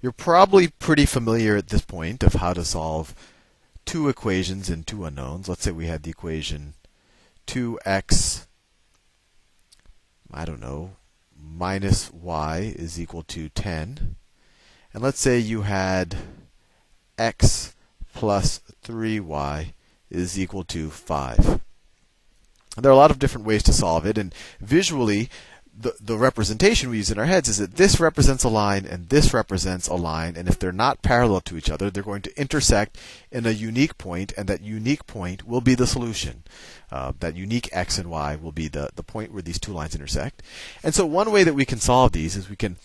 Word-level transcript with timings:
you're 0.00 0.12
probably 0.12 0.68
pretty 0.68 1.06
familiar 1.06 1.56
at 1.56 1.68
this 1.68 1.82
point 1.82 2.22
of 2.22 2.34
how 2.34 2.52
to 2.52 2.64
solve 2.64 3.14
two 3.84 4.08
equations 4.08 4.68
and 4.68 4.86
two 4.86 5.04
unknowns. 5.04 5.48
Let's 5.48 5.62
say 5.62 5.70
we 5.70 5.86
had 5.86 6.02
the 6.02 6.10
equation 6.10 6.74
2x, 7.46 8.46
I 10.32 10.44
don't 10.44 10.60
know, 10.60 10.96
minus 11.38 12.12
y 12.12 12.74
is 12.76 13.00
equal 13.00 13.22
to 13.24 13.48
10. 13.48 14.16
And 14.92 15.02
let's 15.02 15.20
say 15.20 15.38
you 15.38 15.62
had 15.62 16.16
x 17.18 17.74
plus 18.12 18.60
3y 18.84 19.72
is 20.10 20.38
equal 20.38 20.64
to 20.64 20.90
5. 20.90 21.60
There 22.76 22.90
are 22.90 22.94
a 22.94 22.96
lot 22.96 23.10
of 23.10 23.18
different 23.18 23.46
ways 23.46 23.62
to 23.64 23.72
solve 23.72 24.04
it, 24.04 24.18
and 24.18 24.34
visually, 24.60 25.30
the, 25.78 25.94
the 26.00 26.16
representation 26.16 26.88
we 26.88 26.98
use 26.98 27.10
in 27.10 27.18
our 27.18 27.26
heads 27.26 27.48
is 27.48 27.58
that 27.58 27.76
this 27.76 28.00
represents 28.00 28.44
a 28.44 28.48
line 28.48 28.86
and 28.86 29.10
this 29.10 29.34
represents 29.34 29.88
a 29.88 29.94
line, 29.94 30.34
and 30.36 30.48
if 30.48 30.58
they're 30.58 30.72
not 30.72 31.02
parallel 31.02 31.42
to 31.42 31.56
each 31.58 31.70
other, 31.70 31.90
they're 31.90 32.02
going 32.02 32.22
to 32.22 32.40
intersect 32.40 32.98
in 33.30 33.44
a 33.44 33.50
unique 33.50 33.98
point, 33.98 34.32
and 34.36 34.48
that 34.48 34.62
unique 34.62 35.06
point 35.06 35.46
will 35.46 35.60
be 35.60 35.74
the 35.74 35.86
solution. 35.86 36.42
Uh, 36.90 37.12
that 37.20 37.36
unique 37.36 37.68
x 37.72 37.98
and 37.98 38.08
y 38.08 38.36
will 38.36 38.52
be 38.52 38.68
the, 38.68 38.88
the 38.94 39.02
point 39.02 39.32
where 39.32 39.42
these 39.42 39.58
two 39.58 39.72
lines 39.72 39.94
intersect. 39.94 40.42
And 40.82 40.94
so, 40.94 41.04
one 41.04 41.30
way 41.30 41.44
that 41.44 41.54
we 41.54 41.64
can 41.64 41.78
solve 41.78 42.12
these 42.12 42.36
is 42.36 42.48
we 42.48 42.56
can 42.56 42.76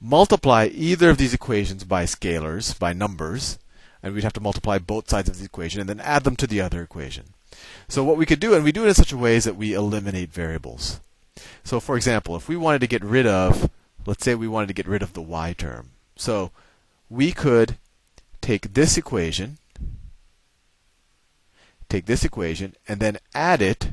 multiply 0.00 0.68
either 0.72 1.10
of 1.10 1.18
these 1.18 1.34
equations 1.34 1.84
by 1.84 2.04
scalars, 2.04 2.78
by 2.78 2.92
numbers, 2.92 3.58
and 4.02 4.14
we'd 4.14 4.24
have 4.24 4.32
to 4.34 4.40
multiply 4.40 4.78
both 4.78 5.10
sides 5.10 5.28
of 5.28 5.38
the 5.38 5.44
equation 5.44 5.80
and 5.80 5.88
then 5.88 6.00
add 6.00 6.24
them 6.24 6.36
to 6.36 6.46
the 6.46 6.60
other 6.60 6.82
equation. 6.82 7.34
So, 7.88 8.04
what 8.04 8.16
we 8.16 8.26
could 8.26 8.40
do, 8.40 8.54
and 8.54 8.64
we 8.64 8.72
do 8.72 8.84
it 8.84 8.88
in 8.88 8.94
such 8.94 9.12
a 9.12 9.18
way, 9.18 9.36
is 9.36 9.44
that 9.44 9.56
we 9.56 9.74
eliminate 9.74 10.32
variables. 10.32 11.00
So 11.64 11.80
for 11.80 11.96
example, 11.96 12.36
if 12.36 12.48
we 12.48 12.56
wanted 12.56 12.80
to 12.80 12.86
get 12.86 13.04
rid 13.04 13.26
of, 13.26 13.70
let's 14.06 14.24
say 14.24 14.34
we 14.34 14.48
wanted 14.48 14.68
to 14.68 14.74
get 14.74 14.88
rid 14.88 15.02
of 15.02 15.12
the 15.12 15.22
y 15.22 15.54
term. 15.56 15.90
So 16.16 16.50
we 17.08 17.32
could 17.32 17.76
take 18.40 18.74
this 18.74 18.96
equation, 18.96 19.58
take 21.88 22.06
this 22.06 22.24
equation, 22.24 22.74
and 22.88 23.00
then 23.00 23.18
add 23.34 23.60
it 23.62 23.90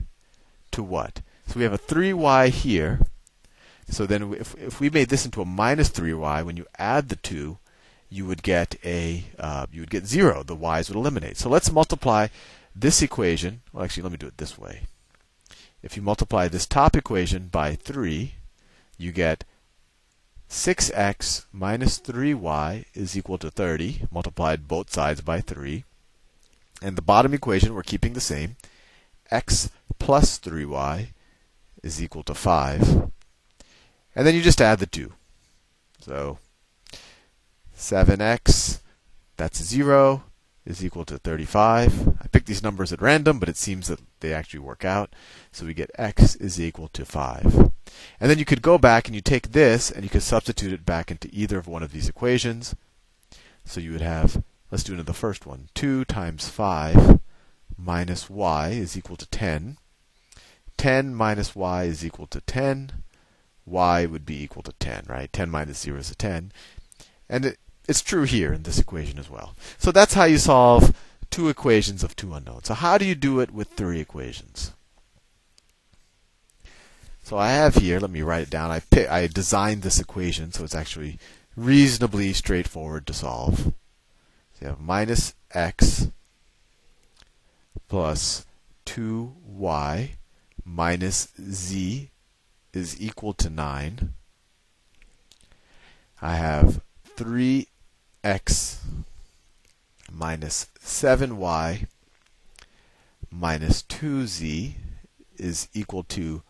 to 0.72 0.84
what? 0.84 1.22
So 1.48 1.58
we 1.58 1.64
have 1.64 1.74
a 1.74 1.78
3y 1.78 2.50
here. 2.50 3.02
So 3.90 4.06
then 4.06 4.34
if, 4.34 4.56
if 4.56 4.80
we 4.80 4.90
made 4.90 5.10
this 5.10 5.26
into 5.26 5.42
a 5.42 5.46
minus 5.46 5.90
3y, 5.90 6.46
when 6.46 6.58
you 6.58 6.66
add 6.80 7.10
the 7.10 7.18
two, 7.18 7.58
you 8.10 8.26
would 8.28 8.44
get 8.44 8.76
a 8.86 9.26
uh, 9.40 9.66
you 9.72 9.82
would 9.82 9.90
get 9.90 10.06
zero. 10.06 10.44
The 10.44 10.56
y's 10.56 10.88
would 10.88 10.96
eliminate. 10.96 11.38
So 11.38 11.50
let's 11.50 11.72
multiply 11.72 12.28
this 12.76 13.02
equation. 13.02 13.62
Well, 13.72 13.84
actually, 13.84 14.04
let 14.04 14.12
me 14.12 14.20
do 14.20 14.28
it 14.28 14.38
this 14.38 14.58
way. 14.58 14.84
If 15.84 15.98
you 15.98 16.02
multiply 16.02 16.48
this 16.48 16.66
top 16.66 16.96
equation 16.96 17.50
by 17.50 17.76
3, 17.76 18.36
you 18.98 19.12
get 19.12 19.44
6x 20.50 21.46
minus 21.52 22.00
3y 22.00 22.86
is 22.94 23.18
equal 23.18 23.38
to 23.40 23.52
30, 23.52 24.04
multiplied 24.10 24.68
both 24.68 24.94
sides 24.94 25.20
by 25.20 25.42
3. 25.42 25.84
And 26.82 26.96
the 26.96 27.02
bottom 27.02 27.34
equation 27.34 27.74
we're 27.74 27.84
keeping 27.84 28.14
the 28.14 28.22
same. 28.22 28.56
x 29.30 29.70
plus 30.00 30.40
3y 30.40 31.08
is 31.84 32.02
equal 32.02 32.24
to 32.24 32.34
5. 32.34 33.12
And 34.16 34.28
then 34.28 34.36
you 34.36 34.42
just 34.42 34.62
add 34.62 34.80
the 34.80 34.86
2. 34.86 35.12
So 36.00 36.40
7x, 37.76 38.80
that's 39.36 39.62
0 39.62 40.24
is 40.66 40.84
equal 40.84 41.06
to 41.06 41.18
35. 41.18 42.08
I 42.22 42.28
picked 42.28 42.48
these 42.48 42.64
numbers 42.64 42.94
at 42.94 43.02
random, 43.02 43.40
but 43.40 43.50
it 43.50 43.58
seems 43.58 43.88
that 43.88 44.00
they 44.22 44.34
actually 44.34 44.62
work 44.62 44.86
out. 44.86 45.14
So 45.52 45.66
we 45.66 45.74
get 45.74 45.92
x 45.98 46.36
is 46.36 46.60
equal 46.60 46.88
to 46.90 47.06
5. 47.06 47.72
And 48.20 48.32
then 48.32 48.40
you 48.40 48.46
could 48.46 48.62
go 48.62 48.78
back 48.78 49.08
and 49.08 49.16
you 49.16 49.22
take 49.22 49.52
this 49.52 49.92
and 49.92 50.04
you 50.04 50.10
could 50.10 50.24
substitute 50.24 50.74
it 50.74 50.86
back 50.86 51.12
into 51.12 51.30
either 51.32 51.58
of 51.58 51.68
one 51.68 51.84
of 51.84 51.92
these 51.92 52.10
equations. 52.10 52.76
So 53.66 53.80
you 53.80 53.92
would 53.92 54.02
have, 54.02 54.44
let's 54.72 54.84
do 54.84 54.94
another 54.94 55.14
first 55.14 55.46
one. 55.46 55.70
2 55.76 56.06
times 56.06 56.48
5 56.48 57.20
minus 57.78 58.30
y 58.30 58.70
is 58.70 58.98
equal 58.98 59.18
to 59.18 59.26
10. 59.28 59.78
10 60.78 61.16
minus 61.16 61.56
y 61.56 61.84
is 61.84 62.06
equal 62.06 62.28
to 62.28 62.42
10. 62.42 63.04
y 63.66 64.06
would 64.06 64.26
be 64.26 64.44
equal 64.44 64.64
to 64.64 64.74
10, 64.74 65.06
right? 65.08 65.32
10 65.32 65.50
minus 65.50 65.80
0 65.80 66.00
is 66.00 66.12
a 66.12 66.16
10. 66.16 66.52
And 67.30 67.46
it, 67.46 67.58
it's 67.88 68.02
true 68.02 68.24
here 68.24 68.54
in 68.54 68.64
this 68.64 68.80
equation 68.80 69.20
as 69.20 69.30
well. 69.30 69.56
So 69.78 69.92
that's 69.92 70.14
how 70.14 70.24
you 70.24 70.38
solve 70.38 70.96
two 71.30 71.50
equations 71.50 72.04
of 72.04 72.16
two 72.16 72.34
unknowns. 72.34 72.68
So 72.68 72.74
how 72.74 72.98
do 72.98 73.06
you 73.06 73.16
do 73.16 73.40
it 73.40 73.52
with 73.52 73.70
three 73.70 74.00
equations? 74.00 74.74
So 77.24 77.38
I 77.38 77.52
have 77.52 77.76
here, 77.76 78.00
let 78.00 78.12
me 78.12 78.22
write 78.22 78.44
it 78.44 78.50
down. 78.50 78.70
I 78.70 78.80
pick, 78.80 79.10
I 79.10 79.28
designed 79.28 79.82
this 79.82 80.00
equation 80.00 80.52
so 80.52 80.64
it's 80.64 80.76
actually 80.76 81.18
reasonably 81.56 82.34
straightforward 82.34 83.08
to 83.08 83.14
solve. 83.14 83.58
So 84.54 84.62
you 84.62 84.68
have 84.68 84.80
minus 84.80 85.34
x 85.52 86.10
plus 87.88 88.46
2y 88.86 90.10
minus 90.66 91.28
z 91.42 92.10
is 92.74 93.00
equal 93.02 93.34
to 93.34 93.50
9. 93.50 94.14
I 96.22 96.36
have 96.36 96.82
3 97.16 97.68
x 98.24 98.80
minus 100.12 100.68
7y 100.80 101.88
minus 103.30 103.84
2z 103.84 104.74
is 105.38 105.68
equal 105.74 106.04
to 106.04 106.44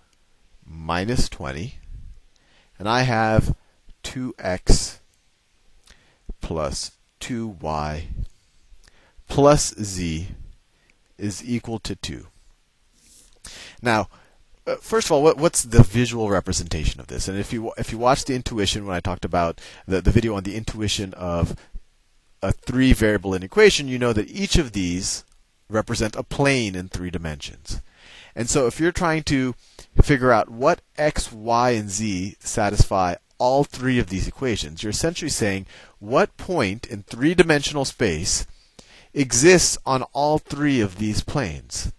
minus 0.66 1.29
20. 1.29 1.75
And 2.78 2.88
I 2.88 3.01
have 3.01 3.56
2x 4.03 5.00
plus 6.41 6.91
2y 7.22 8.03
plus 9.28 9.73
z 9.81 10.28
is 11.17 11.44
equal 11.44 11.79
to 11.79 11.95
2. 11.95 12.28
Now, 13.81 14.09
Uh, 14.66 14.75
first 14.78 15.07
of 15.07 15.12
all, 15.12 15.24
what, 15.24 15.38
what's 15.38 15.63
the 15.63 15.84
visual 15.84 16.29
representation 16.29 17.00
of 17.00 17.07
this? 17.07 17.28
And 17.28 17.38
if 17.38 17.51
you 17.51 17.74
if 17.78 17.91
you 17.91 17.97
watch 17.97 18.25
the 18.25 18.35
intuition 18.35 18.85
when 18.85 18.96
I 18.96 19.01
talked 19.01 19.25
about 19.25 19.59
the, 19.88 20.01
the 20.01 20.12
video 20.12 20.35
on 20.35 20.44
the 20.44 20.56
intuition 20.56 21.13
of 21.16 21.56
a 22.41 22.51
three 22.51 22.94
variable 22.94 23.34
inequation, 23.34 23.88
you 23.88 24.00
know 24.00 24.13
that 24.13 24.29
each 24.29 24.57
of 24.57 24.72
these 24.72 25.25
represent 25.69 26.16
a 26.16 26.23
plane 26.23 26.75
in 26.75 26.88
three 26.88 27.09
dimensions. 27.09 27.81
And 28.35 28.50
so 28.50 28.68
if 28.68 28.79
you're 28.79 28.91
trying 28.91 29.23
to 29.23 29.53
figure 30.02 30.31
out 30.31 30.50
what 30.50 30.81
x, 30.97 31.31
y, 31.31 31.72
and 31.72 31.90
z 31.90 32.35
satisfy 32.40 33.16
all 33.38 33.63
three 33.63 34.00
of 34.00 34.09
these 34.09 34.28
equations, 34.28 34.81
you're 34.81 34.91
essentially 34.91 35.29
saying 35.29 35.66
what 36.00 36.38
point 36.38 36.85
in 36.88 37.03
three 37.03 37.34
dimensional 37.34 37.85
space 37.85 38.47
exists 39.13 39.78
on 39.85 40.03
all 40.13 40.38
three 40.38 40.79
of 40.79 40.97
these 40.97 41.22
planes. 41.22 41.91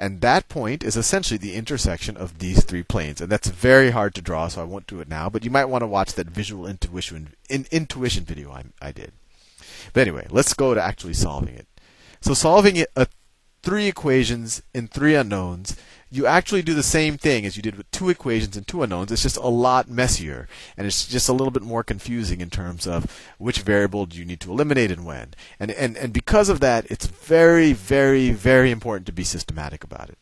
And 0.00 0.22
that 0.22 0.48
point 0.48 0.82
is 0.82 0.96
essentially 0.96 1.36
the 1.36 1.54
intersection 1.54 2.16
of 2.16 2.38
these 2.38 2.64
three 2.64 2.82
planes. 2.82 3.20
And 3.20 3.30
that's 3.30 3.50
very 3.50 3.90
hard 3.90 4.14
to 4.14 4.22
draw, 4.22 4.48
so 4.48 4.62
I 4.62 4.64
won't 4.64 4.86
do 4.86 5.00
it 5.00 5.10
now. 5.10 5.28
But 5.28 5.44
you 5.44 5.50
might 5.50 5.66
want 5.66 5.82
to 5.82 5.86
watch 5.86 6.14
that 6.14 6.28
visual 6.28 6.66
intuition, 6.66 7.34
in, 7.50 7.66
intuition 7.70 8.24
video 8.24 8.50
I, 8.50 8.64
I 8.80 8.92
did. 8.92 9.12
But 9.92 10.00
anyway, 10.00 10.26
let's 10.30 10.54
go 10.54 10.72
to 10.72 10.82
actually 10.82 11.12
solving 11.12 11.54
it. 11.54 11.66
So 12.22 12.32
solving 12.32 12.76
it, 12.76 12.88
uh, 12.96 13.04
three 13.62 13.86
equations 13.86 14.62
in 14.74 14.88
three 14.88 15.14
unknowns, 15.14 15.76
you 16.10 16.26
actually 16.26 16.62
do 16.62 16.74
the 16.74 16.82
same 16.82 17.16
thing 17.16 17.46
as 17.46 17.56
you 17.56 17.62
did 17.62 17.76
with 17.76 17.90
two 17.90 18.08
equations 18.08 18.56
and 18.56 18.66
two 18.66 18.82
unknowns. 18.82 19.12
It's 19.12 19.22
just 19.22 19.36
a 19.36 19.48
lot 19.48 19.88
messier, 19.88 20.48
and 20.76 20.86
it's 20.86 21.06
just 21.06 21.28
a 21.28 21.32
little 21.32 21.52
bit 21.52 21.62
more 21.62 21.84
confusing 21.84 22.40
in 22.40 22.50
terms 22.50 22.86
of 22.86 23.06
which 23.38 23.60
variable 23.60 24.06
do 24.06 24.18
you 24.18 24.24
need 24.24 24.40
to 24.40 24.50
eliminate 24.50 24.90
and 24.90 25.04
when. 25.04 25.34
And 25.60 25.70
and 25.70 25.96
and 25.96 26.12
because 26.12 26.48
of 26.48 26.60
that, 26.60 26.90
it's 26.90 27.06
very 27.06 27.72
very 27.72 28.30
very 28.30 28.70
important 28.70 29.06
to 29.06 29.12
be 29.12 29.24
systematic 29.24 29.84
about 29.84 30.10
it. 30.10 30.18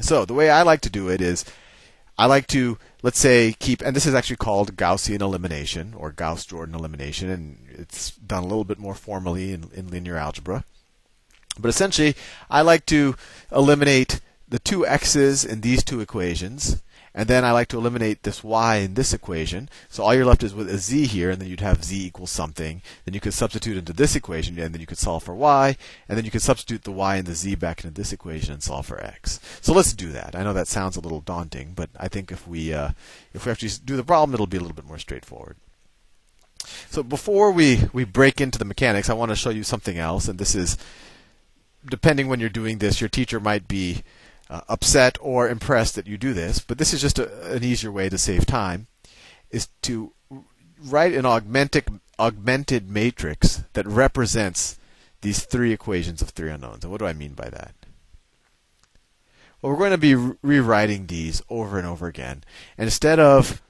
So 0.00 0.24
the 0.24 0.34
way 0.34 0.50
I 0.50 0.62
like 0.62 0.80
to 0.82 0.90
do 0.90 1.08
it 1.08 1.20
is 1.20 1.44
I 2.16 2.26
like 2.26 2.46
to 2.48 2.78
let's 3.02 3.18
say 3.18 3.56
keep 3.58 3.82
and 3.82 3.96
this 3.96 4.06
is 4.06 4.14
actually 4.14 4.36
called 4.36 4.76
Gaussian 4.76 5.20
elimination 5.20 5.94
or 5.94 6.12
Gauss-Jordan 6.12 6.74
elimination 6.74 7.28
and 7.28 7.66
it's 7.70 8.12
done 8.12 8.44
a 8.44 8.46
little 8.46 8.64
bit 8.64 8.78
more 8.78 8.94
formally 8.94 9.52
in, 9.52 9.70
in 9.74 9.88
linear 9.88 10.16
algebra. 10.16 10.64
But 11.58 11.68
essentially, 11.68 12.14
I 12.50 12.62
like 12.62 12.86
to 12.86 13.14
eliminate 13.50 14.20
the 14.48 14.58
two 14.58 14.86
x's 14.86 15.44
in 15.44 15.60
these 15.60 15.82
two 15.82 16.00
equations, 16.00 16.82
and 17.14 17.28
then 17.28 17.44
I 17.44 17.52
like 17.52 17.68
to 17.68 17.78
eliminate 17.78 18.22
this 18.22 18.42
y 18.42 18.76
in 18.76 18.94
this 18.94 19.12
equation. 19.12 19.68
So 19.90 20.02
all 20.02 20.14
you're 20.14 20.24
left 20.24 20.42
is 20.42 20.54
with 20.54 20.68
a 20.70 20.78
z 20.78 21.06
here, 21.06 21.30
and 21.30 21.40
then 21.40 21.48
you'd 21.48 21.60
have 21.60 21.84
z 21.84 22.06
equals 22.06 22.30
something. 22.30 22.80
Then 23.04 23.14
you 23.14 23.20
could 23.20 23.34
substitute 23.34 23.76
into 23.76 23.92
this 23.92 24.16
equation, 24.16 24.58
and 24.58 24.74
then 24.74 24.80
you 24.80 24.86
could 24.86 24.98
solve 24.98 25.24
for 25.24 25.34
y, 25.34 25.76
and 26.08 26.16
then 26.16 26.24
you 26.24 26.30
could 26.30 26.42
substitute 26.42 26.84
the 26.84 26.92
y 26.92 27.16
and 27.16 27.26
the 27.26 27.34
z 27.34 27.54
back 27.54 27.84
into 27.84 27.94
this 27.94 28.12
equation 28.12 28.54
and 28.54 28.62
solve 28.62 28.86
for 28.86 29.02
x. 29.02 29.40
So 29.60 29.74
let's 29.74 29.92
do 29.92 30.10
that. 30.12 30.34
I 30.34 30.42
know 30.42 30.54
that 30.54 30.68
sounds 30.68 30.96
a 30.96 31.00
little 31.00 31.20
daunting, 31.20 31.72
but 31.74 31.90
I 31.98 32.08
think 32.08 32.32
if 32.32 32.48
we 32.48 32.72
uh, 32.72 32.92
if 33.34 33.44
we 33.44 33.52
actually 33.52 33.72
do 33.84 33.96
the 33.96 34.04
problem, 34.04 34.32
it'll 34.34 34.46
be 34.46 34.56
a 34.56 34.60
little 34.60 34.74
bit 34.74 34.86
more 34.86 34.98
straightforward. 34.98 35.56
So 36.90 37.02
before 37.02 37.50
we, 37.50 37.88
we 37.92 38.04
break 38.04 38.40
into 38.40 38.58
the 38.58 38.64
mechanics, 38.64 39.10
I 39.10 39.14
want 39.14 39.30
to 39.30 39.36
show 39.36 39.50
you 39.50 39.64
something 39.64 39.98
else, 39.98 40.28
and 40.28 40.38
this 40.38 40.54
is 40.54 40.78
depending 41.84 42.28
when 42.28 42.40
you're 42.40 42.48
doing 42.48 42.78
this, 42.78 43.00
your 43.00 43.08
teacher 43.08 43.40
might 43.40 43.68
be 43.68 44.02
uh, 44.50 44.60
upset 44.68 45.18
or 45.20 45.48
impressed 45.48 45.94
that 45.94 46.06
you 46.06 46.18
do 46.18 46.32
this, 46.32 46.58
but 46.58 46.78
this 46.78 46.92
is 46.92 47.00
just 47.00 47.18
a, 47.18 47.52
an 47.52 47.64
easier 47.64 47.90
way 47.90 48.08
to 48.08 48.18
save 48.18 48.46
time, 48.46 48.86
is 49.50 49.68
to 49.82 50.12
write 50.84 51.14
an 51.14 51.26
augmented 51.26 52.00
augmented 52.18 52.88
matrix 52.88 53.64
that 53.72 53.86
represents 53.86 54.78
these 55.22 55.44
three 55.44 55.72
equations 55.72 56.20
of 56.20 56.30
three 56.30 56.50
unknowns. 56.50 56.84
And 56.84 56.90
what 56.90 56.98
do 56.98 57.06
I 57.06 57.12
mean 57.12 57.32
by 57.32 57.48
that? 57.48 57.74
Well, 59.60 59.72
we're 59.72 59.78
going 59.78 59.92
to 59.92 59.98
be 59.98 60.14
re- 60.14 60.34
rewriting 60.42 61.06
these 61.06 61.42
over 61.48 61.78
and 61.78 61.86
over 61.86 62.06
again. 62.06 62.44
And 62.76 62.86
instead 62.86 63.18
of 63.18 63.62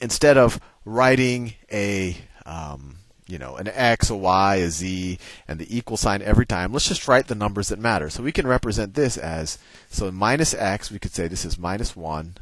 instead 0.00 0.36
of 0.36 0.60
writing 0.84 1.54
a 1.72 2.16
um, 2.46 2.96
you 3.26 3.38
know 3.38 3.56
an 3.56 3.68
x, 3.68 4.10
a 4.10 4.16
y, 4.16 4.56
a 4.56 4.70
z, 4.70 5.18
and 5.48 5.58
the 5.58 5.76
equal 5.76 5.96
sign 5.96 6.22
every 6.22 6.46
time, 6.46 6.72
let's 6.72 6.88
just 6.88 7.08
write 7.08 7.28
the 7.28 7.34
numbers 7.34 7.68
that 7.68 7.78
matter. 7.78 8.10
So 8.10 8.22
we 8.22 8.32
can 8.32 8.46
represent 8.46 8.94
this 8.94 9.16
as 9.16 9.58
so 9.88 10.10
minus 10.10 10.54
x. 10.54 10.90
We 10.90 10.98
could 10.98 11.14
say 11.14 11.28
this 11.28 11.44
is 11.44 11.58
minus 11.58 11.96
one, 11.96 12.36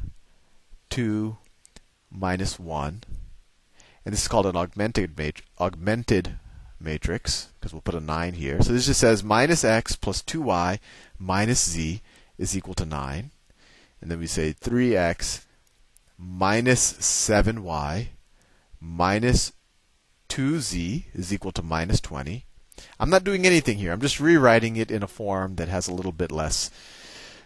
two, 0.91 1.39
minus 2.11 2.59
one, 2.59 3.03
and 4.05 4.13
this 4.13 4.23
is 4.23 4.29
called 4.29 4.47
an 4.47 4.57
augmented 4.57 5.15
augmented 5.61 6.37
matrix 6.81 7.49
because 7.59 7.73
we'll 7.73 7.81
put 7.81 7.95
a 7.95 8.01
9 8.01 8.35
here. 8.35 8.61
So 8.61 8.73
this 8.73 8.87
just 8.87 9.01
says 9.01 9.23
minus 9.23 9.65
x 9.65 9.97
plus 9.97 10.23
2y 10.23 10.79
minus 11.19 11.71
z 11.71 12.03
is 12.39 12.57
equal 12.57 12.75
to 12.75 12.85
9. 12.85 13.31
And 14.01 14.11
then 14.11 14.19
we 14.19 14.27
say 14.27 14.53
3x 14.53 15.45
minus 16.19 16.95
7y 16.95 18.09
minus 18.81 19.53
2z 20.33 21.05
is 21.13 21.31
equal 21.31 21.53
to 21.53 21.63
minus 21.63 22.01
20. 22.01 22.47
I'm 22.99 23.11
not 23.11 23.23
doing 23.23 23.45
anything 23.45 23.77
here. 23.77 23.93
I'm 23.93 24.01
just 24.01 24.19
rewriting 24.19 24.77
it 24.77 24.91
in 24.91 25.03
a 25.03 25.07
form 25.07 25.57
that 25.57 25.69
has 25.69 25.89
a 25.89 25.93
little 25.93 26.11
bit 26.11 26.33
less 26.33 26.71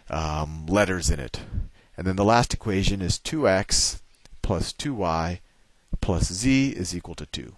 um, 0.09 0.65
letters 0.67 1.09
in 1.09 1.19
it. 1.19 1.41
And 1.97 2.07
then 2.07 2.15
the 2.15 2.23
last 2.23 2.53
equation 2.53 3.01
is 3.01 3.19
2x 3.19 3.99
plus 4.41 4.71
2y 4.71 5.39
plus 5.99 6.31
z 6.31 6.69
is 6.69 6.95
equal 6.95 7.15
to 7.15 7.25
2. 7.25 7.57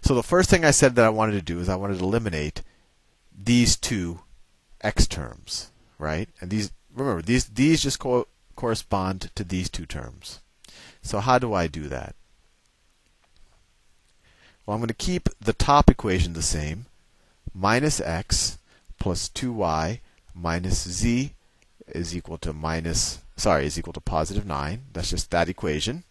So 0.00 0.14
the 0.14 0.22
first 0.22 0.48
thing 0.48 0.64
I 0.64 0.70
said 0.70 0.94
that 0.94 1.04
I 1.04 1.10
wanted 1.10 1.32
to 1.32 1.42
do 1.42 1.60
is 1.60 1.68
I 1.68 1.76
wanted 1.76 1.98
to 1.98 2.04
eliminate 2.04 2.62
these 3.36 3.76
two 3.76 4.20
x 4.80 5.06
terms, 5.06 5.72
right? 5.98 6.30
And 6.40 6.50
these 6.50 6.72
remember 6.94 7.20
these 7.20 7.46
these 7.46 7.82
just 7.82 7.98
co- 7.98 8.28
correspond 8.56 9.30
to 9.34 9.44
these 9.44 9.68
two 9.68 9.84
terms. 9.84 10.40
So 11.02 11.20
how 11.20 11.38
do 11.38 11.54
I 11.54 11.66
do 11.66 11.88
that? 11.88 12.14
Well, 14.64 14.74
I'm 14.74 14.80
going 14.80 14.88
to 14.88 14.94
keep 14.94 15.28
the 15.40 15.52
top 15.52 15.88
equation 15.88 16.34
the 16.34 16.42
same. 16.42 16.86
Minus 17.54 18.00
x 18.00 18.58
plus 18.98 19.28
2y 19.30 20.00
minus 20.34 20.88
z 20.88 21.32
is 21.88 22.14
equal 22.14 22.36
to 22.38 22.52
minus 22.52 23.20
sorry 23.36 23.64
is 23.66 23.78
equal 23.78 23.94
to 23.94 24.00
positive 24.00 24.44
9. 24.44 24.82
That's 24.92 25.10
just 25.10 25.30
that 25.30 25.48
equation. 25.48 26.04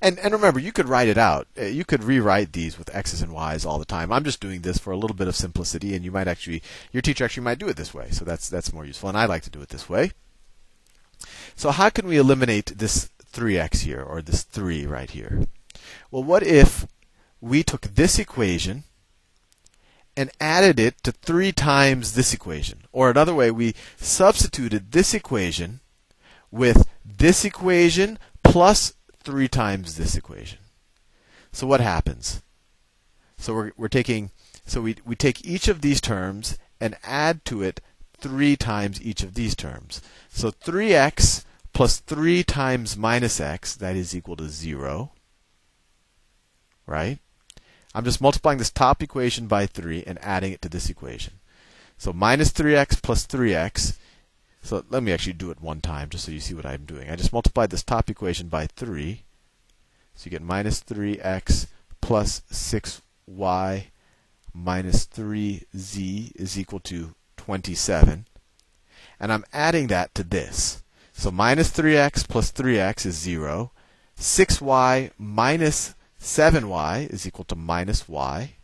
And 0.00 0.18
and 0.18 0.32
remember, 0.32 0.60
you 0.60 0.72
could 0.72 0.88
write 0.88 1.08
it 1.08 1.18
out. 1.18 1.46
Uh, 1.58 1.64
you 1.64 1.84
could 1.84 2.04
rewrite 2.04 2.52
these 2.52 2.78
with 2.78 2.94
x's 2.94 3.22
and 3.22 3.32
y's 3.32 3.64
all 3.64 3.78
the 3.78 3.84
time. 3.84 4.12
I'm 4.12 4.24
just 4.24 4.40
doing 4.40 4.60
this 4.62 4.78
for 4.78 4.92
a 4.92 4.96
little 4.96 5.16
bit 5.16 5.28
of 5.28 5.36
simplicity, 5.36 5.94
and 5.94 6.04
you 6.04 6.12
might 6.12 6.28
actually, 6.28 6.62
your 6.92 7.02
teacher 7.02 7.24
actually 7.24 7.42
might 7.44 7.58
do 7.58 7.68
it 7.68 7.76
this 7.76 7.94
way. 7.94 8.10
So 8.10 8.24
that's 8.24 8.48
that's 8.48 8.72
more 8.72 8.84
useful, 8.84 9.08
and 9.08 9.18
I 9.18 9.26
like 9.26 9.42
to 9.42 9.50
do 9.50 9.60
it 9.60 9.70
this 9.70 9.88
way. 9.88 10.12
So 11.58 11.72
how 11.72 11.90
can 11.90 12.06
we 12.06 12.18
eliminate 12.18 12.78
this 12.78 13.10
3x 13.32 13.80
here, 13.80 14.00
or 14.00 14.22
this 14.22 14.44
3 14.44 14.86
right 14.86 15.10
here? 15.10 15.48
Well, 16.08 16.22
what 16.22 16.44
if 16.44 16.86
we 17.40 17.64
took 17.64 17.80
this 17.80 18.16
equation 18.16 18.84
and 20.16 20.30
added 20.40 20.78
it 20.78 21.02
to 21.02 21.10
3 21.10 21.50
times 21.50 22.14
this 22.14 22.32
equation? 22.32 22.82
Or 22.92 23.10
another 23.10 23.34
way, 23.34 23.50
we 23.50 23.74
substituted 23.96 24.92
this 24.92 25.12
equation 25.12 25.80
with 26.52 26.86
this 27.04 27.44
equation 27.44 28.20
plus 28.44 28.94
3 29.24 29.48
times 29.48 29.96
this 29.96 30.14
equation. 30.14 30.60
So 31.50 31.66
what 31.66 31.80
happens? 31.80 32.40
So 33.36 33.52
we're, 33.52 33.72
we're 33.76 33.88
taking 33.88 34.30
so 34.64 34.80
we, 34.80 34.94
we 35.04 35.16
take 35.16 35.44
each 35.44 35.66
of 35.66 35.80
these 35.80 36.00
terms 36.00 36.56
and 36.80 36.96
add 37.02 37.44
to 37.46 37.64
it 37.64 37.80
3 38.20 38.54
times 38.54 39.02
each 39.02 39.24
of 39.24 39.34
these 39.34 39.56
terms. 39.56 40.00
So 40.28 40.52
3x 40.52 41.46
plus 41.78 42.00
3 42.00 42.42
times 42.42 42.96
minus 42.96 43.38
x, 43.40 43.76
that 43.76 43.94
is 43.94 44.12
equal 44.12 44.34
to 44.34 44.48
0. 44.48 45.12
Right? 46.86 47.20
I'm 47.94 48.02
just 48.02 48.20
multiplying 48.20 48.58
this 48.58 48.68
top 48.68 49.00
equation 49.00 49.46
by 49.46 49.66
3 49.66 50.02
and 50.04 50.18
adding 50.20 50.52
it 50.52 50.60
to 50.62 50.68
this 50.68 50.90
equation. 50.90 51.34
So 51.96 52.12
minus 52.12 52.50
3x 52.50 53.00
plus 53.00 53.28
3x 53.28 53.96
so 54.60 54.84
let 54.90 55.04
me 55.04 55.12
actually 55.12 55.34
do 55.34 55.52
it 55.52 55.60
one 55.60 55.80
time 55.80 56.08
just 56.08 56.24
so 56.24 56.32
you 56.32 56.40
see 56.40 56.52
what 56.52 56.66
I'm 56.66 56.84
doing. 56.84 57.08
I 57.08 57.14
just 57.14 57.32
multiplied 57.32 57.70
this 57.70 57.84
top 57.84 58.10
equation 58.10 58.48
by 58.48 58.66
3. 58.66 59.22
So 60.16 60.24
you 60.24 60.32
get 60.32 60.42
minus 60.42 60.82
3x 60.82 61.68
plus 62.00 62.42
6y 62.52 63.84
minus 64.52 65.06
3z 65.06 66.32
is 66.34 66.58
equal 66.58 66.80
to 66.80 67.14
27. 67.36 68.26
And 69.20 69.32
I'm 69.32 69.44
adding 69.52 69.86
that 69.86 70.12
to 70.16 70.24
this. 70.24 70.82
So 71.18 71.32
minus 71.32 71.72
3x 71.72 72.28
plus 72.28 72.52
3x 72.52 73.04
is 73.04 73.16
0. 73.16 73.72
6y 74.16 75.10
minus 75.18 75.96
7y 76.20 77.10
is 77.10 77.26
equal 77.26 77.44
to 77.46 77.56
minus 77.56 78.08
y. 78.08 78.54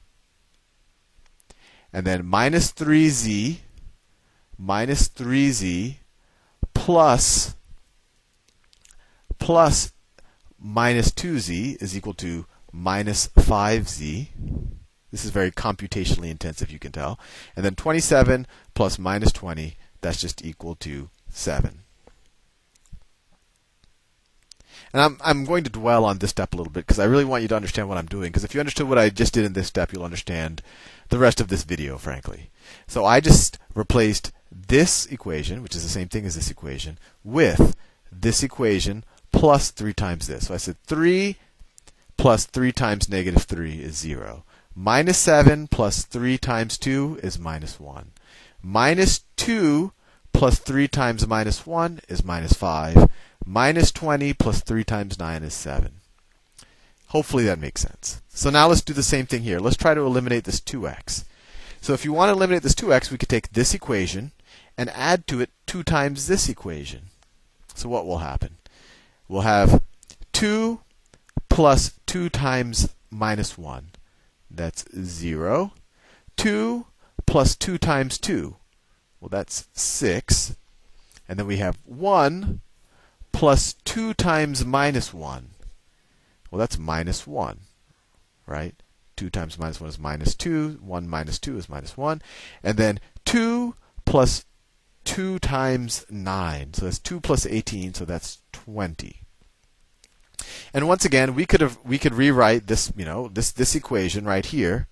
And 1.93 2.07
then 2.07 2.25
minus 2.25 2.71
3z 2.73 3.57
minus 4.57 5.09
3z 5.09 5.97
plus 6.75 7.57
plus 9.41 9.93
minus 10.57 11.11
2z 11.11 11.83
is 11.83 11.97
equal 11.97 12.15
to 12.15 12.47
minus 12.73 13.27
5z. 13.31 14.29
This 15.11 15.25
is 15.25 15.33
very 15.33 15.51
computationally 15.51 16.31
intensive, 16.31 16.71
you 16.71 16.79
can 16.79 16.93
tell. 16.93 17.19
And 17.57 17.65
then 17.65 17.75
27 17.75 18.47
plus 18.75 18.97
minus 18.97 19.33
20, 19.33 19.77
that's 20.03 20.21
just 20.21 20.45
equal 20.45 20.77
to 20.77 21.11
7. 21.31 21.84
And 24.93 25.03
I'm, 25.03 25.19
I'm 25.25 25.45
going 25.45 25.65
to 25.65 25.71
dwell 25.71 26.05
on 26.05 26.19
this 26.19 26.31
step 26.31 26.55
a 26.55 26.57
little 26.57 26.73
bit 26.73 26.87
because 26.87 26.99
I 26.99 27.05
really 27.05 27.25
want 27.25 27.43
you 27.43 27.49
to 27.49 27.57
understand 27.57 27.89
what 27.89 27.99
I'm 27.99 28.07
doing. 28.07 28.31
Because 28.31 28.45
if 28.45 28.55
you 28.55 28.61
understood 28.61 28.89
what 28.89 28.99
I 28.99 29.11
just 29.11 29.35
did 29.35 29.45
in 29.45 29.55
this 29.55 29.67
step, 29.67 29.93
you'll 29.93 30.05
understand 30.05 30.63
the 31.09 31.19
rest 31.19 31.41
of 31.41 31.49
this 31.49 31.65
video, 31.65 31.99
frankly. 31.99 32.51
So 32.87 33.05
I 33.05 33.21
just 33.21 33.59
replaced 33.75 34.33
this 34.51 35.07
equation, 35.07 35.63
which 35.63 35.75
is 35.75 35.83
the 35.83 35.89
same 35.89 36.09
thing 36.09 36.25
as 36.25 36.35
this 36.35 36.51
equation, 36.51 36.99
with 37.25 37.77
this 38.13 38.43
equation 38.43 39.05
plus 39.33 39.71
3 39.71 39.93
times 39.93 40.27
this. 40.27 40.47
So 40.47 40.55
I 40.55 40.59
said 40.59 40.77
3 40.85 41.37
plus 42.17 42.47
3 42.47 42.73
times 42.73 43.09
negative 43.09 43.43
3 43.43 43.81
is 43.81 43.97
0. 43.97 44.45
Minus 44.75 45.19
7 45.19 45.69
plus 45.69 46.05
3 46.05 46.39
times 46.39 46.79
2 46.79 47.21
is 47.23 47.39
minus 47.39 47.79
1. 47.79 48.13
Minus 48.63 49.21
2 49.37 49.93
plus 50.33 50.59
3 50.59 50.89
times 50.89 51.27
minus 51.27 51.67
1 51.67 52.01
is 52.09 52.25
minus 52.25 52.53
5. 52.55 53.09
Minus 53.47 53.93
20 53.93 54.33
plus 54.35 54.63
3 54.63 54.85
times 54.85 55.19
9 55.19 55.43
is 55.43 55.55
7. 55.55 56.01
Hopefully 57.09 57.45
that 57.45 57.59
makes 57.59 57.83
sense. 57.83 58.23
So 58.29 58.51
now 58.51 58.69
let's 58.69 58.81
do 58.81 58.93
the 58.93 59.03
same 59.03 59.27
thing 59.27 59.43
here. 59.43 59.61
Let's 59.61 59.77
try 59.77 59.95
to 59.95 60.01
eliminate 60.01 60.45
this 60.45 60.61
2x. 60.61 61.25
So 61.81 61.93
if 61.93 62.05
you 62.05 62.13
want 62.13 62.31
to 62.31 62.33
eliminate 62.33 62.63
this 62.63 62.75
2x, 62.75 63.11
we 63.11 63.19
could 63.19 63.29
take 63.29 63.53
this 63.53 63.75
equation 63.75 64.33
and 64.77 64.91
add 64.91 65.27
to 65.29 65.41
it 65.41 65.51
2 65.67 65.83
times 65.83 66.27
this 66.27 66.49
equation. 66.49 67.11
So 67.75 67.89
what 67.89 68.07
will 68.07 68.19
happen? 68.19 68.57
We'll 69.29 69.43
have 69.43 69.83
2 70.33 70.81
plus 71.49 71.93
2 72.07 72.31
times 72.31 72.95
minus 73.11 73.59
1. 73.59 73.91
That's 74.51 74.85
0. 74.97 75.73
2 76.37 76.87
plus 77.27 77.55
2 77.57 77.79
times 77.79 78.19
2. 78.19 78.57
Well, 79.21 79.29
that's 79.29 79.69
6. 79.75 80.57
And 81.29 81.39
then 81.39 81.47
we 81.47 81.59
have 81.59 81.79
1 81.85 82.61
plus 83.35 83.75
2 83.85 84.15
times 84.15 84.65
minus 84.65 85.13
1. 85.13 85.51
Well, 86.51 86.59
that's 86.59 86.79
minus 86.79 87.27
1, 87.27 87.59
right? 88.47 88.75
2 89.17 89.29
times 89.29 89.59
minus 89.59 89.81
1 89.81 89.91
is 89.91 89.99
minus 89.99 90.35
2. 90.37 90.79
1 90.81 91.09
minus 91.09 91.39
2 91.41 91.59
is 91.59 91.69
minus 91.69 91.97
1. 91.97 92.23
And 92.63 92.79
then 92.79 93.01
2 93.25 93.75
plus 94.05 94.45
2 95.05 95.41
times 95.41 96.07
9. 96.09 96.75
So 96.75 96.85
that's 96.85 97.01
2 97.01 97.21
plus 97.21 97.45
18, 97.45 97.95
so 97.95 98.05
that's 98.05 98.39
20. 98.53 99.21
And 100.73 100.87
once 100.87 101.05
again, 101.05 101.35
we 101.35 101.45
could 101.45 101.61
have 101.61 101.79
we 101.85 101.99
could 101.99 102.15
rewrite 102.15 102.69
this, 102.69 102.93
you 102.97 103.05
know, 103.05 103.29
this 103.29 103.51
this 103.51 103.75
equation 103.75 104.25
right 104.25 104.47
here. 104.47 104.89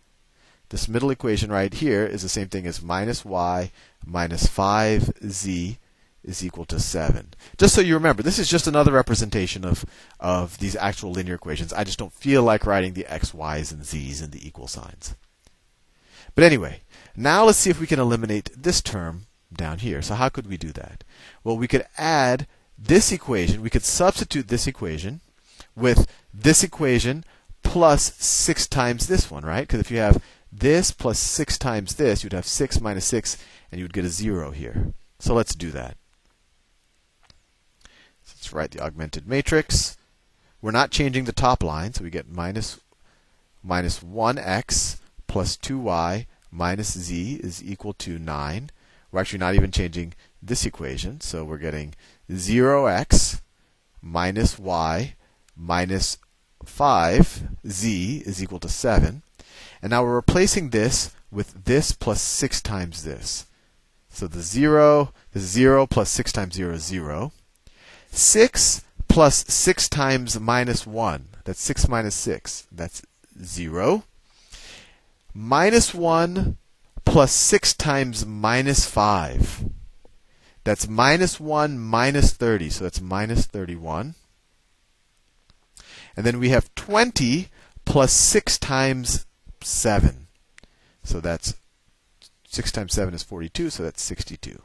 This 0.71 0.89
middle 0.89 1.11
equation 1.11 1.51
right 1.51 1.73
here 1.73 2.07
is 2.07 2.23
the 2.23 2.29
same 2.29 2.49
thing 2.49 2.67
as 2.67 2.83
minus 2.83 3.25
y 3.25 3.71
minus 4.05 4.47
5z 4.47 5.77
is 6.25 6.45
equal 6.45 6.65
to 6.67 6.79
7. 6.79 7.35
Just 7.59 7.75
so 7.75 7.81
you 7.81 7.95
remember, 7.95 8.23
this 8.23 8.39
is 8.39 8.49
just 8.49 8.67
another 8.67 8.93
representation 8.93 9.65
of, 9.65 9.85
of 10.21 10.59
these 10.59 10.77
actual 10.77 11.11
linear 11.11 11.35
equations. 11.35 11.73
I 11.73 11.85
just 11.85 11.99
don't 11.99 12.13
feel 12.13 12.43
like 12.43 12.67
writing 12.67 12.95
the 12.95 13.07
x, 13.07 13.35
y's, 13.35 13.73
and 13.73 13.85
z's 13.85 14.21
and 14.21 14.33
the 14.33 14.47
equal 14.47 14.69
signs. 14.69 15.15
But 16.35 16.45
anyway, 16.45 16.83
now 17.17 17.45
let's 17.45 17.59
see 17.59 17.71
if 17.71 17.81
we 17.81 17.87
can 17.87 18.01
eliminate 18.01 18.51
this 18.57 18.81
term 18.81 19.27
down 19.53 19.79
here. 19.79 20.01
So 20.03 20.15
how 20.15 20.29
could 20.29 20.47
we 20.47 20.57
do 20.57 20.73
that? 20.73 21.05
Well, 21.45 21.57
we 21.57 21.69
could 21.69 21.87
add 21.99 22.47
this 22.79 23.13
equation, 23.13 23.63
we 23.63 23.71
could 23.71 23.85
substitute 23.85 24.49
this 24.49 24.67
equation 24.67 25.21
with 25.77 26.11
this 26.33 26.65
equation 26.65 27.25
plus 27.63 28.15
6 28.17 28.67
times 28.69 29.07
this 29.07 29.31
one, 29.31 29.45
right? 29.45 29.63
Because 29.63 29.81
if 29.81 29.91
you 29.91 29.99
have 29.99 30.23
this 30.51 30.91
plus 30.91 31.19
6 31.19 31.59
times 31.59 31.95
this, 31.95 32.25
you'd 32.25 32.33
have 32.33 32.47
6 32.47 32.81
minus 32.81 33.05
6, 33.07 33.39
and 33.71 33.79
you 33.79 33.85
would 33.85 33.93
get 33.93 34.05
a 34.05 34.09
0 34.09 34.51
here. 34.51 34.93
So 35.19 35.35
let's 35.35 35.55
do 35.55 35.71
that. 35.71 35.97
Let's 38.43 38.53
write 38.53 38.73
the 38.73 38.81
augmented 38.81 39.29
matrix. 39.29 39.97
We're 40.61 40.73
not 40.73 40.91
changing 40.91 41.27
the 41.27 41.33
top 41.33 41.63
line, 41.63 41.95
so 41.95 42.03
we 42.03 42.11
get 42.11 42.29
minus, 42.29 42.81
minus 43.63 44.01
1x 44.01 44.99
plus 45.29 45.57
2y 45.57 46.27
minus 46.51 46.99
z 46.99 47.35
is 47.35 47.63
equal 47.63 47.93
to 47.93 48.19
9. 48.19 48.71
We're 49.13 49.21
actually 49.21 49.39
not 49.39 49.55
even 49.55 49.71
changing 49.71 50.15
this 50.43 50.67
equation, 50.67 51.21
so 51.21 51.45
we're 51.45 51.59
getting 51.59 51.95
0x 52.29 53.43
minus 54.03 54.59
y 54.59 55.15
minus 55.57 56.19
5z 56.65 58.23
is 58.23 58.43
equal 58.43 58.59
to 58.59 58.69
7. 58.69 59.23
And 59.81 59.91
now 59.91 60.03
we're 60.03 60.17
replacing 60.17 60.71
this 60.71 61.15
with 61.31 61.65
this 61.65 61.93
plus 61.93 62.21
6 62.21 62.61
times 62.61 63.05
this. 63.05 63.47
So 64.09 64.27
the 64.27 64.43
0, 64.43 65.15
the 65.31 65.39
0 65.39 65.87
plus 65.87 66.11
6 66.11 66.33
times 66.33 66.55
0 66.57 66.75
is 66.75 66.83
0. 66.83 67.33
6 68.13 68.85
plus 69.09 69.45
6 69.49 69.89
times 69.89 70.39
minus 70.39 70.87
1, 70.87 71.29
that's 71.45 71.61
6 71.63 71.89
minus 71.89 72.15
6, 72.15 72.67
that's 72.71 73.03
0. 73.43 74.05
Minus 75.35 75.95
1 75.95 76.59
plus 77.05 77.33
6 77.33 77.75
times 77.75 78.27
minus 78.27 78.85
5. 78.87 79.65
That's 80.65 80.87
minus 80.87 81.41
1 81.41 81.79
minus 81.79 82.33
30, 82.33 82.71
so 82.71 82.85
that's 82.85 83.01
minus 83.01 83.47
31. 83.47 84.15
And 86.15 86.27
then 86.27 86.39
we 86.39 86.51
have 86.51 86.73
20 86.75 87.49
plus 87.85 88.13
6 88.13 88.59
times 88.59 89.27
7. 89.63 90.29
So 91.03 91.21
that's 91.21 91.55
6 92.49 92.71
times 92.71 92.93
7 92.93 93.15
is 93.15 93.23
42, 93.23 93.71
so 93.71 93.83
that's 93.83 94.03
62. 94.03 94.63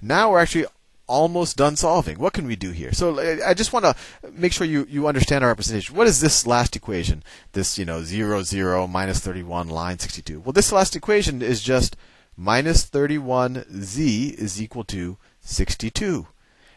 Now 0.00 0.30
we're 0.30 0.40
actually 0.40 0.66
almost 1.06 1.56
done 1.56 1.76
solving. 1.76 2.18
What 2.18 2.32
can 2.32 2.46
we 2.46 2.56
do 2.56 2.70
here? 2.70 2.92
So 2.92 3.18
uh, 3.18 3.36
I 3.46 3.54
just 3.54 3.72
want 3.72 3.84
to 3.84 3.94
make 4.32 4.52
sure 4.52 4.66
you, 4.66 4.86
you 4.88 5.06
understand 5.06 5.44
our 5.44 5.50
representation. 5.50 5.94
What 5.94 6.06
is 6.06 6.20
this 6.20 6.46
last 6.46 6.76
equation? 6.76 7.22
This, 7.52 7.78
you 7.78 7.84
know, 7.84 8.02
0, 8.02 8.42
0, 8.42 8.86
minus 8.86 9.20
31, 9.20 9.68
line 9.68 9.98
62. 9.98 10.40
Well, 10.40 10.52
this 10.52 10.72
last 10.72 10.96
equation 10.96 11.42
is 11.42 11.62
just 11.62 11.96
minus 12.36 12.88
31z 12.88 14.34
is 14.34 14.60
equal 14.60 14.84
to 14.84 15.16
62. 15.40 16.26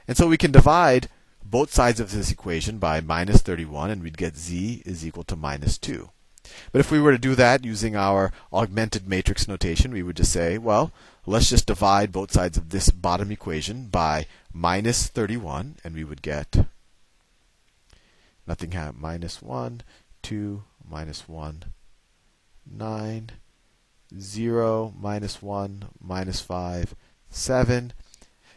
And 0.07 0.17
so 0.17 0.27
we 0.27 0.37
can 0.37 0.51
divide 0.51 1.09
both 1.43 1.73
sides 1.73 1.99
of 1.99 2.11
this 2.11 2.31
equation 2.31 2.77
by 2.77 3.01
minus 3.01 3.41
31, 3.41 3.89
and 3.89 4.03
we'd 4.03 4.17
get 4.17 4.37
z 4.37 4.83
is 4.85 5.05
equal 5.05 5.23
to 5.23 5.35
minus 5.35 5.77
2. 5.77 6.09
But 6.71 6.79
if 6.79 6.91
we 6.91 6.99
were 6.99 7.11
to 7.11 7.17
do 7.17 7.35
that 7.35 7.65
using 7.65 7.95
our 7.95 8.31
augmented 8.51 9.07
matrix 9.07 9.47
notation, 9.47 9.91
we 9.91 10.03
would 10.03 10.17
just 10.17 10.31
say, 10.31 10.57
well, 10.57 10.91
let's 11.25 11.49
just 11.49 11.65
divide 11.65 12.11
both 12.11 12.31
sides 12.31 12.57
of 12.57 12.69
this 12.69 12.89
bottom 12.89 13.31
equation 13.31 13.87
by 13.87 14.27
minus 14.53 15.07
31, 15.07 15.75
and 15.83 15.95
we 15.95 16.03
would 16.03 16.21
get 16.21 16.65
nothing 18.47 18.71
have 18.71 18.97
minus 18.97 19.41
1, 19.41 19.81
2, 20.23 20.63
minus 20.89 21.29
1, 21.29 21.65
9, 22.71 23.31
0, 24.19 24.93
minus 24.99 25.41
1, 25.41 25.85
minus 26.01 26.41
5, 26.41 26.95
7. 27.29 27.93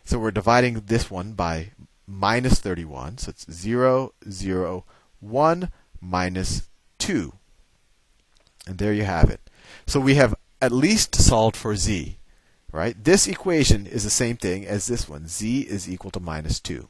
So 0.05 0.19
we're 0.19 0.31
dividing 0.31 0.83
this 0.87 1.11
one 1.11 1.33
by 1.33 1.71
minus 2.07 2.59
31. 2.59 3.19
So 3.19 3.31
it's 3.31 3.51
0, 3.51 4.15
0, 4.29 4.85
1, 5.21 5.71
minus 6.01 6.69
2. 6.99 7.33
And 8.67 8.79
there 8.79 8.93
you 8.93 9.05
have 9.05 9.31
it. 9.31 9.41
So 9.87 10.01
we 10.01 10.15
have 10.15 10.35
at 10.61 10.73
least 10.73 11.15
solved 11.15 11.57
for 11.57 11.77
z. 11.77 12.19
Right? 12.73 12.97
This 13.03 13.27
equation 13.27 13.87
is 13.87 14.05
the 14.05 14.11
same 14.11 14.37
thing 14.37 14.65
as 14.65 14.87
this 14.87 15.09
one. 15.09 15.29
z 15.29 15.61
is 15.61 15.91
equal 15.91 16.11
to 16.13 16.21
minus 16.21 16.59
2. 16.61 16.89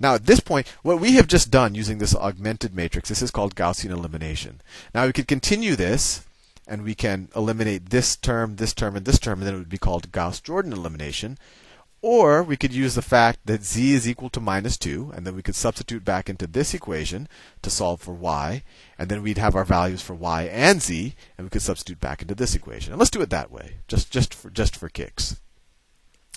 Now, 0.00 0.14
at 0.14 0.26
this 0.26 0.40
point, 0.40 0.66
what 0.82 1.00
we 1.00 1.12
have 1.12 1.26
just 1.26 1.50
done 1.50 1.74
using 1.74 1.98
this 1.98 2.16
augmented 2.16 2.74
matrix, 2.74 3.08
this 3.08 3.22
is 3.22 3.30
called 3.30 3.54
Gaussian 3.54 3.90
elimination. 3.90 4.60
Now, 4.94 5.06
we 5.06 5.12
could 5.12 5.28
continue 5.28 5.76
this, 5.76 6.24
and 6.66 6.82
we 6.82 6.94
can 6.94 7.28
eliminate 7.36 7.90
this 7.90 8.16
term, 8.16 8.56
this 8.56 8.72
term, 8.72 8.96
and 8.96 9.04
this 9.04 9.18
term, 9.18 9.40
and 9.40 9.46
then 9.46 9.54
it 9.54 9.58
would 9.58 9.68
be 9.68 9.78
called 9.78 10.12
Gauss-Jordan 10.12 10.72
elimination. 10.72 11.36
Or 12.02 12.42
we 12.42 12.56
could 12.56 12.72
use 12.72 12.94
the 12.94 13.02
fact 13.02 13.40
that 13.44 13.62
z 13.62 13.92
is 13.92 14.08
equal 14.08 14.30
to 14.30 14.40
minus 14.40 14.78
2, 14.78 15.12
and 15.14 15.26
then 15.26 15.34
we 15.36 15.42
could 15.42 15.54
substitute 15.54 16.04
back 16.04 16.30
into 16.30 16.46
this 16.46 16.72
equation 16.72 17.28
to 17.60 17.68
solve 17.68 18.00
for 18.00 18.14
y, 18.14 18.62
and 18.98 19.10
then 19.10 19.22
we'd 19.22 19.36
have 19.36 19.54
our 19.54 19.66
values 19.66 20.00
for 20.00 20.14
y 20.14 20.44
and 20.44 20.80
z, 20.80 21.14
and 21.36 21.44
we 21.44 21.50
could 21.50 21.60
substitute 21.60 22.00
back 22.00 22.22
into 22.22 22.34
this 22.34 22.54
equation. 22.54 22.92
And 22.92 22.98
let's 22.98 23.10
do 23.10 23.20
it 23.20 23.28
that 23.30 23.50
way, 23.50 23.76
just, 23.86 24.10
just, 24.10 24.32
for, 24.32 24.48
just 24.48 24.76
for 24.76 24.88
kicks. 24.88 25.40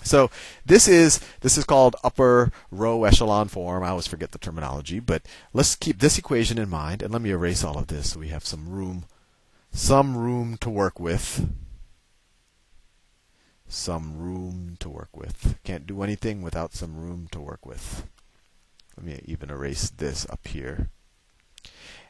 So 0.03 0.29
this 0.65 0.87
is 0.87 1.21
this 1.39 1.57
is 1.57 1.63
called 1.63 1.95
upper 2.03 2.51
row 2.71 3.05
echelon 3.05 3.47
form. 3.47 3.83
I 3.83 3.89
always 3.89 4.07
forget 4.07 4.31
the 4.31 4.37
terminology, 4.37 4.99
but 4.99 5.21
let's 5.53 5.75
keep 5.75 5.99
this 5.99 6.17
equation 6.17 6.57
in 6.57 6.69
mind, 6.69 7.01
and 7.01 7.13
let 7.13 7.21
me 7.21 7.29
erase 7.29 7.63
all 7.63 7.77
of 7.77 7.87
this 7.87 8.11
so 8.11 8.19
we 8.19 8.27
have 8.27 8.45
some 8.45 8.67
room, 8.67 9.05
some 9.71 10.17
room 10.17 10.57
to 10.59 10.69
work 10.69 10.99
with 10.99 11.47
some 13.73 14.17
room 14.17 14.77
to 14.79 14.89
work 14.89 15.15
with. 15.15 15.57
Can't 15.63 15.87
do 15.87 16.03
anything 16.03 16.41
without 16.41 16.73
some 16.73 16.95
room 16.95 17.27
to 17.31 17.39
work 17.39 17.65
with. 17.65 18.07
Let 18.95 19.05
me 19.05 19.21
even 19.25 19.49
erase 19.49 19.89
this 19.89 20.25
up 20.29 20.47
here. 20.47 20.89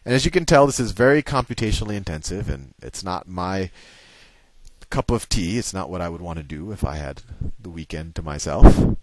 And 0.06 0.14
as 0.14 0.26
you 0.26 0.32
can 0.32 0.46
tell, 0.46 0.66
this 0.66 0.80
is 0.80 0.92
very 0.92 1.24
computationally 1.24 1.96
intensive, 1.96 2.50
and 2.50 2.74
it's 2.82 3.04
not 3.04 3.28
my 3.28 3.72
cup 4.90 5.10
of 5.10 5.30
tea. 5.30 5.58
It's 5.58 5.74
not 5.74 5.90
what 5.90 6.02
I 6.02 6.10
would 6.10 6.22
want 6.22 6.38
to 6.38 6.44
do 6.44 6.72
if 6.72 6.84
I 6.84 6.98
had 6.98 7.22
the 7.60 7.70
weekend 7.70 8.16
to 8.16 8.22
myself. 8.22 8.98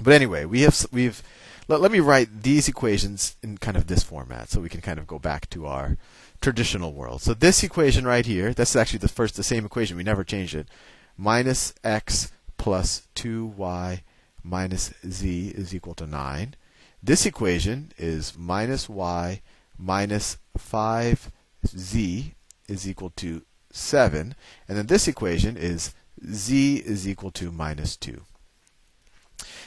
But 0.00 0.14
anyway, 0.14 0.44
we 0.44 0.62
have 0.62 0.86
we've 0.92 1.22
let, 1.66 1.80
let 1.80 1.92
me 1.92 2.00
write 2.00 2.42
these 2.42 2.68
equations 2.68 3.36
in 3.42 3.58
kind 3.58 3.76
of 3.76 3.88
this 3.88 4.04
format, 4.04 4.48
so 4.48 4.60
we 4.60 4.68
can 4.68 4.80
kind 4.80 5.00
of 5.00 5.08
go 5.08 5.18
back 5.18 5.50
to 5.50 5.66
our 5.66 5.96
traditional 6.40 6.92
world. 6.92 7.22
So 7.22 7.34
this 7.34 7.62
equation 7.64 8.06
right 8.06 8.24
here, 8.24 8.54
that's 8.54 8.76
actually 8.76 9.00
the 9.00 9.08
first 9.08 9.34
the 9.34 9.42
same 9.42 9.66
equation. 9.66 9.96
We 9.96 10.04
never 10.04 10.24
changed 10.24 10.54
it 10.54 10.68
minus 11.16 11.74
x 11.84 12.32
plus 12.56 13.08
2y 13.14 14.00
minus 14.42 14.92
z 15.08 15.48
is 15.48 15.74
equal 15.74 15.94
to 15.94 16.06
9. 16.06 16.54
This 17.02 17.26
equation 17.26 17.92
is 17.98 18.34
minus 18.36 18.88
y 18.88 19.42
minus 19.78 20.38
5z 20.58 22.32
is 22.68 22.88
equal 22.88 23.10
to 23.16 23.42
7. 23.72 24.34
And 24.68 24.78
then 24.78 24.86
this 24.86 25.08
equation 25.08 25.56
is 25.56 25.94
z 26.30 26.76
is 26.76 27.08
equal 27.08 27.30
to 27.32 27.50
minus 27.50 27.96
2. 27.96 28.22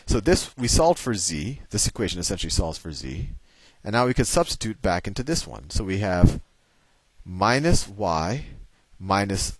So 0.06 0.20
this, 0.20 0.56
we 0.56 0.68
solved 0.68 1.00
for 1.00 1.16
z. 1.16 1.62
This 1.72 1.88
equation 1.88 2.20
essentially 2.20 2.52
solves 2.52 2.78
for 2.78 2.92
z. 2.92 3.30
And 3.84 3.94
now 3.94 4.06
we 4.06 4.14
can 4.14 4.26
substitute 4.26 4.82
back 4.82 5.08
into 5.08 5.24
this 5.24 5.46
one. 5.46 5.70
So 5.70 5.84
we 5.84 6.00
have 6.00 6.42
minus 7.24 7.88
y 7.88 8.46
minus 9.00 9.60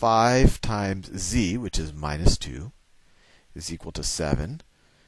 5 0.00 0.62
times 0.62 1.10
z, 1.14 1.58
which 1.58 1.78
is 1.78 1.92
minus 1.92 2.38
2, 2.38 2.72
is 3.54 3.70
equal 3.70 3.92
to 3.92 4.02
7. 4.02 4.62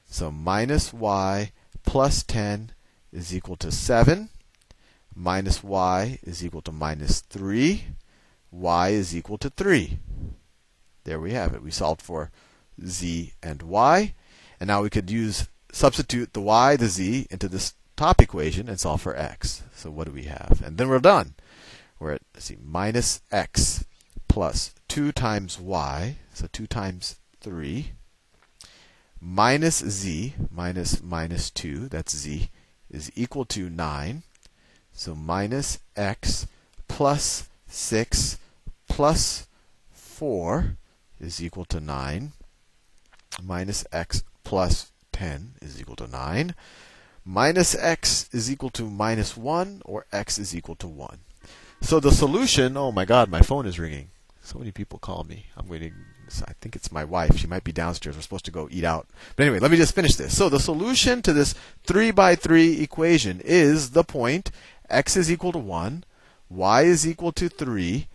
So 0.05 0.31
minus 0.31 0.93
y 0.93 1.53
plus 1.83 2.23
10 2.23 2.73
is 3.11 3.35
equal 3.35 3.57
to 3.57 3.73
7. 3.73 4.29
Minus 5.15 5.65
y 5.65 6.19
is 6.23 6.45
equal 6.45 6.61
to 6.61 6.73
minus 6.73 7.21
3. 7.21 7.87
y 8.51 8.89
is 8.91 9.17
equal 9.17 9.39
to 9.39 9.49
3. 9.49 9.99
There 11.05 11.19
we 11.19 11.33
have 11.33 11.55
it. 11.55 11.63
We 11.63 11.71
solved 11.71 12.03
for 12.03 12.31
z 12.85 13.33
and 13.43 13.63
y. 13.63 14.13
And 14.61 14.69
now 14.69 14.83
we 14.83 14.91
could 14.91 15.11
use 15.11 15.49
substitute 15.73 16.35
the 16.35 16.43
y, 16.43 16.77
the 16.77 16.89
z, 16.89 17.27
into 17.31 17.49
this 17.49 17.73
top 17.97 18.21
equation 18.21 18.69
and 18.69 18.79
solve 18.79 19.01
for 19.01 19.17
x. 19.17 19.63
So 19.75 19.91
what 19.91 20.07
do 20.07 20.13
we 20.13 20.25
have? 20.25 20.61
And 20.63 20.77
then 20.77 20.91
we're 20.91 20.99
done. 20.99 21.33
We're 21.99 22.13
at 22.13 22.23
let's 22.35 22.45
see, 22.45 22.59
minus 22.63 23.23
x 23.31 23.87
plus 24.33 24.73
2 24.89 25.13
times 25.13 25.61
y, 25.61 26.17
so 26.33 26.47
2 26.51 26.67
times 26.67 27.17
3, 27.43 27.93
minus 29.21 29.85
z, 29.87 30.33
minus 30.51 31.03
minus 31.03 31.51
2, 31.51 31.91
that's 31.91 32.17
z, 32.17 32.49
is 32.91 33.13
equal 33.15 33.45
to 33.45 33.69
9. 33.69 34.23
So 34.95 35.15
minus 35.15 35.81
x 35.97 36.47
plus 36.89 37.47
6 37.69 38.39
plus 38.89 39.49
4 39.93 40.79
is 41.21 41.45
equal 41.45 41.67
to 41.67 41.79
9. 41.79 42.33
Minus 43.43 43.85
x 43.93 44.25
plus 44.45 44.93
10 45.13 45.57
is 45.61 45.79
equal 45.79 45.97
to 45.97 46.07
9. 46.07 46.55
Minus 47.27 47.75
x 47.75 48.31
is 48.33 48.51
equal 48.51 48.71
to 48.71 48.89
minus 48.89 49.37
1, 49.37 49.83
or 49.85 50.07
x 50.11 50.39
is 50.39 50.57
equal 50.57 50.77
to 50.77 50.89
1. 50.89 51.19
So 51.83 52.01
the 52.01 52.13
solution, 52.13 52.79
oh 52.79 52.93
my 52.93 53.05
god, 53.05 53.29
my 53.29 53.43
phone 53.43 53.67
is 53.67 53.79
ringing. 53.79 54.09
So 54.43 54.59
many 54.59 54.73
people 54.73 54.99
call 54.99 55.25
me. 55.25 55.47
I'm 55.57 55.69
waiting. 55.69 55.95
I 56.47 56.53
think 56.61 56.75
it's 56.75 56.91
my 56.91 57.05
wife. 57.05 57.37
She 57.37 57.47
might 57.47 57.65
be 57.65 57.73
downstairs. 57.73 58.17
We're 58.17 58.23
supposed 58.23 58.45
to 58.47 58.51
go 58.51 58.69
eat 58.71 58.85
out. 58.85 59.07
But 59.37 59.45
anyway, 59.45 59.61
let 59.61 59.71
me 59.71 59.77
just 59.77 59.95
finish 59.95 60.17
this. 60.17 60.37
So 60.37 60.49
the 60.49 60.59
solution 60.59 61.23
to 61.23 61.33
this 61.33 61.55
3 61.85 62.11
by 62.11 62.35
3 62.35 62.81
equation 62.81 63.41
is 63.45 63.91
the 63.91 64.05
point 64.05 64.51
x 64.91 65.17
is 65.17 65.31
equal 65.31 65.53
to 65.53 65.59
1, 65.59 66.05
y 66.51 66.83
is 66.83 67.07
equal 67.07 67.33
to 67.33 67.49
3, 67.49 68.09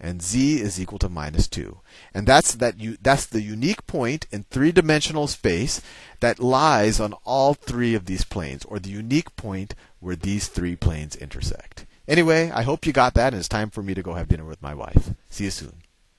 and 0.00 0.22
z 0.22 0.60
is 0.60 0.80
equal 0.80 0.98
to 0.98 1.08
minus 1.08 1.46
2. 1.48 1.78
And 2.12 2.26
that's 2.26 2.54
that 2.56 2.80
you, 2.80 2.96
that's 3.00 3.26
the 3.26 3.42
unique 3.42 3.86
point 3.86 4.26
in 4.30 4.44
three-dimensional 4.44 5.28
space 5.28 5.80
that 6.20 6.40
lies 6.40 6.98
on 6.98 7.14
all 7.24 7.54
three 7.54 7.94
of 7.94 8.06
these 8.06 8.24
planes 8.24 8.64
or 8.64 8.78
the 8.78 8.90
unique 8.90 9.36
point 9.36 9.74
where 10.00 10.16
these 10.16 10.48
three 10.48 10.76
planes 10.76 11.14
intersect. 11.14 11.86
Anyway, 12.06 12.50
I 12.50 12.62
hope 12.62 12.86
you 12.86 12.92
got 12.92 13.14
that 13.14 13.32
and 13.32 13.40
it's 13.40 13.48
time 13.48 13.70
for 13.70 13.82
me 13.82 13.94
to 13.94 14.02
go 14.02 14.14
have 14.14 14.28
dinner 14.28 14.44
with 14.44 14.60
my 14.60 14.74
wife. 14.74 15.14
See 15.30 15.44
you 15.44 15.50
soon. 15.50 15.83